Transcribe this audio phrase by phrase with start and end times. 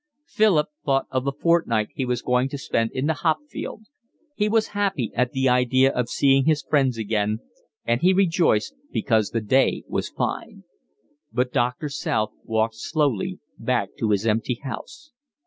[0.25, 3.83] Philip thought of the fortnight he was going to spend in the hop field:
[4.35, 7.37] he was happy at the idea of seeing his friends again,
[7.85, 10.63] and he rejoiced because the day was fine.
[11.31, 15.11] But Doctor South walked slowly back to his empty house.